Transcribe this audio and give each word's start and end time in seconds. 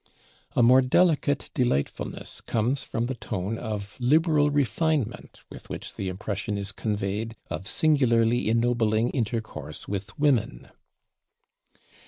A 0.55 0.63
more 0.63 0.81
delicate 0.81 1.51
delightfulness 1.53 2.41
comes 2.41 2.83
from 2.83 3.05
the 3.05 3.13
tone 3.13 3.59
of 3.59 3.97
liberal 3.99 4.49
refinement 4.49 5.41
with 5.51 5.69
which 5.69 5.95
the 5.95 6.09
impression 6.09 6.57
is 6.57 6.71
conveyed 6.71 7.35
of 7.51 7.67
singularly 7.67 8.49
ennobling 8.49 9.11
intercourse 9.11 9.87
with 9.87 10.17
women. 10.17 10.69